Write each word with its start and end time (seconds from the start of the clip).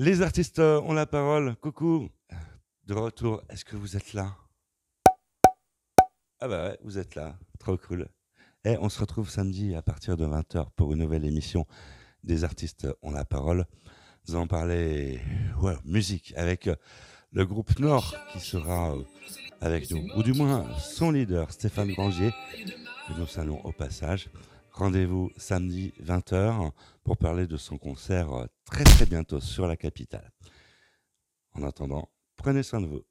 Les 0.00 0.22
artistes 0.22 0.60
euh, 0.60 0.80
ont 0.82 0.92
la 0.92 1.06
parole. 1.06 1.56
Coucou, 1.56 2.08
de 2.86 2.94
retour. 2.94 3.42
Est-ce 3.50 3.64
que 3.64 3.74
vous 3.74 3.96
êtes 3.96 4.12
là? 4.12 4.36
Ah 6.38 6.46
bah 6.46 6.68
ouais, 6.68 6.78
vous 6.84 6.98
êtes 6.98 7.16
là. 7.16 7.36
Trop 7.58 7.76
cool. 7.76 8.08
Et 8.64 8.76
on 8.80 8.90
se 8.90 9.00
retrouve 9.00 9.28
samedi 9.28 9.74
à 9.74 9.82
partir 9.82 10.16
de 10.16 10.24
20h 10.24 10.68
pour 10.76 10.92
une 10.92 11.00
nouvelle 11.00 11.24
émission 11.24 11.66
des 12.22 12.44
artistes 12.44 12.86
ont 13.02 13.10
la 13.10 13.24
parole. 13.24 13.66
Nous 14.28 14.36
allons 14.36 14.46
parler 14.46 15.20
musique 15.84 16.32
avec 16.36 16.68
euh, 16.68 16.76
le 17.32 17.44
groupe 17.44 17.76
Nord 17.80 18.14
qui 18.32 18.38
sera 18.38 18.94
euh, 18.94 19.02
avec 19.60 19.90
nous, 19.90 20.06
ou 20.14 20.22
du 20.22 20.32
moins 20.32 20.64
son 20.78 21.10
leader 21.10 21.50
Stéphane 21.50 21.90
Grangier, 21.90 22.30
que 23.08 23.18
nous 23.18 23.26
saluons 23.26 23.64
au 23.64 23.72
passage. 23.72 24.30
Rendez-vous 24.78 25.32
samedi 25.36 25.92
20h 26.00 26.70
pour 27.02 27.16
parler 27.16 27.48
de 27.48 27.56
son 27.56 27.78
concert 27.78 28.32
euh, 28.32 28.46
très 28.64 28.84
très 28.84 29.06
bientôt 29.06 29.40
sur 29.40 29.66
la 29.66 29.76
capitale. 29.76 30.30
En 31.54 31.64
attendant, 31.64 32.08
prenez 32.36 32.62
soin 32.62 32.80
de 32.80 32.86
vous. 32.86 33.02